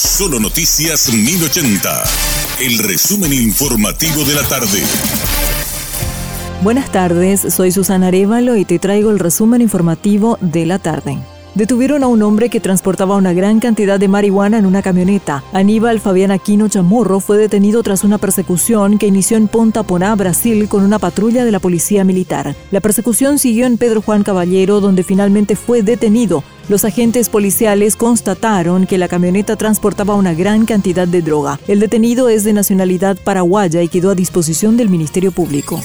Solo 0.00 0.40
Noticias 0.40 1.12
1080. 1.12 2.04
El 2.60 2.78
resumen 2.78 3.34
informativo 3.34 4.24
de 4.24 4.34
la 4.34 4.42
tarde. 4.48 4.80
Buenas 6.62 6.90
tardes, 6.90 7.42
soy 7.52 7.70
Susana 7.70 8.06
Arevalo 8.06 8.56
y 8.56 8.64
te 8.64 8.78
traigo 8.78 9.10
el 9.10 9.18
resumen 9.18 9.60
informativo 9.60 10.38
de 10.40 10.64
la 10.64 10.78
tarde. 10.78 11.18
Detuvieron 11.54 12.02
a 12.02 12.06
un 12.06 12.22
hombre 12.22 12.48
que 12.48 12.60
transportaba 12.60 13.16
una 13.16 13.34
gran 13.34 13.60
cantidad 13.60 14.00
de 14.00 14.08
marihuana 14.08 14.56
en 14.56 14.64
una 14.64 14.80
camioneta. 14.80 15.44
Aníbal 15.52 16.00
Fabián 16.00 16.30
Aquino 16.30 16.68
Chamorro 16.68 17.20
fue 17.20 17.36
detenido 17.36 17.82
tras 17.82 18.02
una 18.02 18.16
persecución 18.16 18.96
que 18.96 19.08
inició 19.08 19.36
en 19.36 19.48
Ponta 19.48 19.82
Poná, 19.82 20.14
Brasil, 20.14 20.66
con 20.70 20.82
una 20.82 20.98
patrulla 20.98 21.44
de 21.44 21.52
la 21.52 21.58
policía 21.58 22.04
militar. 22.04 22.56
La 22.70 22.80
persecución 22.80 23.38
siguió 23.38 23.66
en 23.66 23.76
Pedro 23.76 24.00
Juan 24.00 24.22
Caballero, 24.22 24.80
donde 24.80 25.02
finalmente 25.02 25.56
fue 25.56 25.82
detenido. 25.82 26.42
Los 26.70 26.84
agentes 26.84 27.28
policiales 27.30 27.96
constataron 27.96 28.86
que 28.86 28.96
la 28.96 29.08
camioneta 29.08 29.56
transportaba 29.56 30.14
una 30.14 30.34
gran 30.34 30.66
cantidad 30.66 31.08
de 31.08 31.20
droga. 31.20 31.58
El 31.66 31.80
detenido 31.80 32.28
es 32.28 32.44
de 32.44 32.52
nacionalidad 32.52 33.18
paraguaya 33.24 33.82
y 33.82 33.88
quedó 33.88 34.10
a 34.10 34.14
disposición 34.14 34.76
del 34.76 34.88
Ministerio 34.88 35.32
Público. 35.32 35.80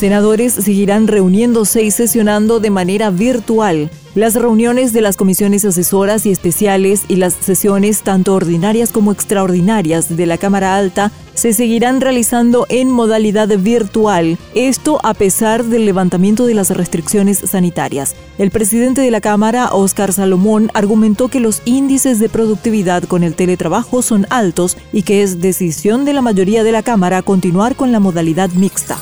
Senadores 0.00 0.54
seguirán 0.54 1.08
reuniéndose 1.08 1.82
y 1.82 1.90
sesionando 1.90 2.58
de 2.58 2.70
manera 2.70 3.10
virtual. 3.10 3.90
Las 4.14 4.34
reuniones 4.34 4.94
de 4.94 5.02
las 5.02 5.18
comisiones 5.18 5.66
asesoras 5.66 6.24
y 6.24 6.30
especiales 6.30 7.02
y 7.06 7.16
las 7.16 7.34
sesiones 7.34 8.00
tanto 8.00 8.34
ordinarias 8.34 8.92
como 8.92 9.12
extraordinarias 9.12 10.16
de 10.16 10.24
la 10.24 10.38
Cámara 10.38 10.76
Alta 10.76 11.12
se 11.34 11.52
seguirán 11.52 12.00
realizando 12.00 12.64
en 12.70 12.88
modalidad 12.88 13.48
virtual, 13.58 14.38
esto 14.54 15.00
a 15.02 15.12
pesar 15.12 15.64
del 15.64 15.84
levantamiento 15.84 16.46
de 16.46 16.54
las 16.54 16.70
restricciones 16.70 17.38
sanitarias. 17.38 18.16
El 18.38 18.50
presidente 18.50 19.02
de 19.02 19.10
la 19.10 19.20
Cámara, 19.20 19.68
Óscar 19.74 20.14
Salomón, 20.14 20.70
argumentó 20.72 21.28
que 21.28 21.40
los 21.40 21.60
índices 21.66 22.18
de 22.18 22.30
productividad 22.30 23.04
con 23.04 23.22
el 23.22 23.34
teletrabajo 23.34 24.00
son 24.00 24.26
altos 24.30 24.78
y 24.94 25.02
que 25.02 25.22
es 25.22 25.42
decisión 25.42 26.06
de 26.06 26.14
la 26.14 26.22
mayoría 26.22 26.64
de 26.64 26.72
la 26.72 26.82
Cámara 26.82 27.20
continuar 27.20 27.76
con 27.76 27.92
la 27.92 28.00
modalidad 28.00 28.48
mixta. 28.50 28.98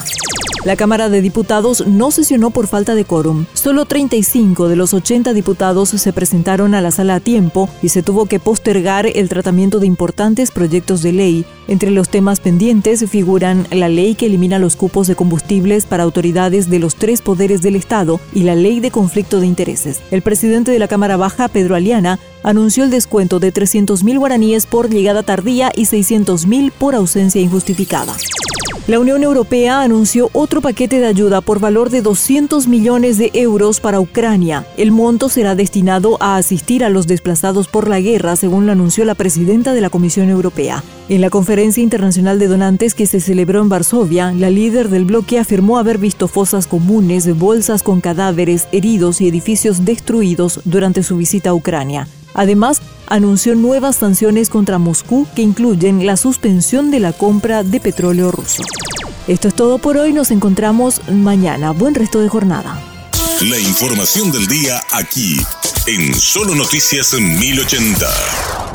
La 0.69 0.77
Cámara 0.77 1.09
de 1.09 1.23
Diputados 1.23 1.87
no 1.87 2.11
sesionó 2.11 2.51
por 2.51 2.67
falta 2.67 2.95
de 2.95 3.07
quórum. 3.07 3.47
Solo 3.55 3.87
35 3.87 4.69
de 4.69 4.77
los 4.77 4.93
80 4.93 5.33
diputados 5.33 5.89
se 5.89 6.13
presentaron 6.13 6.75
a 6.75 6.83
la 6.83 6.91
sala 6.91 7.15
a 7.15 7.21
tiempo 7.21 7.71
y 7.81 7.89
se 7.89 8.03
tuvo 8.03 8.27
que 8.27 8.39
postergar 8.39 9.07
el 9.07 9.31
tratamiento 9.31 9.81
de 9.81 9.87
importantes 9.87 10.51
proyectos 10.51 11.01
de 11.01 11.15
ley. 11.15 11.47
Entre 11.69 11.91
los 11.91 12.11
temas 12.11 12.41
pendientes 12.41 13.03
figuran 13.09 13.67
la 13.71 13.89
ley 13.89 14.15
que 14.15 14.27
elimina 14.27 14.59
los 14.59 14.77
cupos 14.77 15.07
de 15.07 15.17
combustibles 15.17 15.87
para 15.87 16.03
autoridades 16.03 16.69
de 16.69 16.81
los 16.81 16.97
tres 16.97 17.23
poderes 17.23 17.63
del 17.63 17.75
Estado 17.75 18.21
y 18.35 18.43
la 18.43 18.55
ley 18.55 18.81
de 18.81 18.91
conflicto 18.91 19.41
de 19.41 19.47
intereses. 19.47 20.03
El 20.11 20.21
presidente 20.21 20.71
de 20.71 20.79
la 20.79 20.89
Cámara 20.89 21.17
Baja, 21.17 21.49
Pedro 21.49 21.77
Aliana, 21.77 22.19
anunció 22.43 22.85
el 22.85 22.91
descuento 22.91 23.41
de 23.41 23.55
300.000 23.55 24.19
guaraníes 24.19 24.67
por 24.67 24.91
llegada 24.91 25.23
tardía 25.23 25.73
y 25.75 25.87
600.000 25.87 26.73
por 26.73 26.95
ausencia 26.95 27.41
injustificada. 27.41 28.15
La 28.89 28.99
Unión 28.99 29.23
Europea 29.23 29.83
anunció 29.83 30.31
otro 30.33 30.63
paquete 30.63 30.99
de 30.99 31.05
ayuda 31.05 31.43
por 31.43 31.61
valor 31.61 31.91
de 31.91 32.01
200 32.01 32.69
millones 32.69 33.19
de 33.19 33.31
euros 33.35 33.81
para 33.81 34.01
Ucrania. 34.01 34.65
El 34.79 34.93
monto 34.93 35.29
será 35.29 35.55
destinado 35.55 36.17
a 36.21 36.37
asistir 36.37 36.83
a 36.83 36.89
los 36.89 37.07
desplazados 37.07 37.69
por 37.69 37.87
la 37.87 38.01
guerra, 38.01 38.35
según 38.35 38.65
lo 38.65 38.73
anunció 38.73 39.05
la 39.05 39.15
presidenta 39.15 39.75
de 39.75 39.83
la 39.83 39.91
Comisión 39.91 40.31
Europea. 40.31 40.83
En 41.11 41.21
la 41.21 41.29
conferencia 41.29 41.83
internacional 41.83 42.39
de 42.39 42.47
donantes 42.47 42.95
que 42.95 43.05
se 43.05 43.21
celebró 43.21 43.61
en 43.61 43.69
Varsovia, 43.69 44.33
la 44.33 44.49
líder 44.49 44.89
del 44.89 45.05
bloque 45.05 45.39
afirmó 45.39 45.79
haber 45.79 45.99
visto 45.99 46.27
fosas 46.27 46.67
comunes, 46.67 47.39
bolsas 47.39 47.83
con 47.83 48.01
cadáveres, 48.01 48.69
heridos 48.73 49.21
y 49.21 49.29
edificios 49.29 49.85
destruidos 49.85 50.63
durante 50.65 51.03
su 51.03 51.19
visita 51.19 51.51
a 51.51 51.55
Ucrania. 51.55 52.09
Además, 52.39 52.81
anunció 53.09 53.57
nuevas 53.57 53.97
sanciones 53.97 54.49
contra 54.49 54.79
Moscú 54.79 55.27
que 55.35 55.43
incluyen 55.43 56.07
la 56.07 56.17
suspensión 56.17 56.93
de 56.93 57.01
la 57.01 57.13
compra 57.13 57.65
de 57.65 57.81
petróleo 57.81 58.31
ruso. 58.31 58.63
Esto 59.27 59.49
es 59.49 59.55
todo 59.55 59.79
por 59.79 59.97
hoy, 59.97 60.13
nos 60.13 60.31
encontramos 60.31 61.01
mañana. 61.11 61.73
Buen 61.73 61.97
resto 61.97 62.21
de 62.21 62.29
jornada. 62.29 62.81
La 63.43 63.59
información 63.59 64.31
del 64.31 64.47
día 64.47 64.81
aquí, 64.93 65.45
en 65.89 66.15
Solo 66.15 66.55
Noticias 66.55 67.13
1080. 67.13 68.68